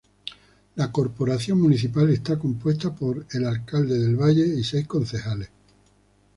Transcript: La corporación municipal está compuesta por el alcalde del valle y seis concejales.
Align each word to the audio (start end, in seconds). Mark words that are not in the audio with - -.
La 0.77 0.91
corporación 0.91 1.61
municipal 1.61 2.09
está 2.09 2.39
compuesta 2.39 2.91
por 2.95 3.23
el 3.33 3.45
alcalde 3.45 3.99
del 3.99 4.15
valle 4.15 4.47
y 4.47 4.63
seis 4.63 4.87
concejales. 4.87 5.51